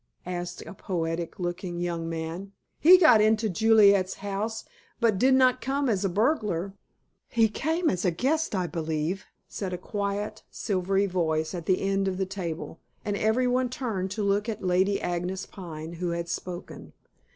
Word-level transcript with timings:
asked 0.25 0.63
a 0.63 0.73
poetic 0.73 1.37
looking 1.39 1.79
young 1.79 2.09
man. 2.09 2.53
"He 2.79 2.97
got 2.97 3.21
into 3.21 3.49
Juliet's 3.49 4.15
house, 4.15 4.65
but 4.99 5.19
did 5.19 5.35
not 5.35 5.61
come 5.61 5.87
as 5.89 6.03
a 6.03 6.09
burglar." 6.09 6.73
"He 7.29 7.47
came 7.47 7.87
as 7.87 8.03
a 8.03 8.09
guest, 8.09 8.55
I 8.55 8.65
believe," 8.65 9.25
said 9.47 9.73
a 9.73 9.77
quiet, 9.77 10.41
silvery 10.49 11.05
voice 11.05 11.53
at 11.53 11.67
the 11.67 11.81
end 11.83 12.07
of 12.07 12.17
the 12.17 12.25
table, 12.25 12.79
and 13.05 13.15
every 13.15 13.45
one 13.45 13.69
turned 13.69 14.09
to 14.13 14.23
look 14.23 14.49
at 14.49 14.63
Lady 14.63 14.99
Agnes 14.99 15.45
Pine, 15.45 15.93
who 15.93 16.09
had 16.09 16.27
spoken. 16.27 16.93